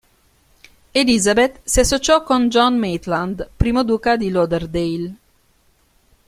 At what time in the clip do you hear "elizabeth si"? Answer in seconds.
0.95-1.79